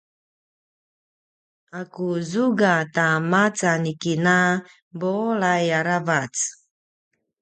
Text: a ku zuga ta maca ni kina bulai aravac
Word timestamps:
a 1.79 1.81
ku 1.93 2.07
zuga 2.29 2.73
ta 2.95 3.07
maca 3.31 3.71
ni 3.83 3.93
kina 4.01 4.37
bulai 4.99 5.65
aravac 5.79 6.33